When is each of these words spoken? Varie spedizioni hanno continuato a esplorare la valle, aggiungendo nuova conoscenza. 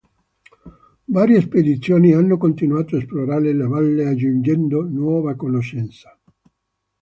Varie 1.09 1.41
spedizioni 1.43 2.11
hanno 2.15 2.35
continuato 2.37 2.95
a 2.95 2.97
esplorare 2.97 3.53
la 3.53 3.67
valle, 3.67 4.07
aggiungendo 4.07 4.81
nuova 4.81 5.35
conoscenza. 5.35 6.17